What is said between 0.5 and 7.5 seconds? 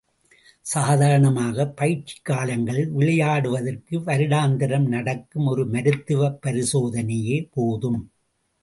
சாதாரணமாக பயிற்சி காலங்களில் விளையாடுவதற்கு வருடாந்திரம் நடக்கும் ஒரு மருத்துவ பரிசோதனையே